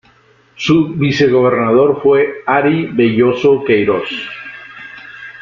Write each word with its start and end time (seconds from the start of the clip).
Su 0.55 0.95
vicegobernador 0.95 1.99
fue 2.01 2.41
Ary 2.47 2.87
Velloso 2.87 3.63
Queiroz. 3.63 4.09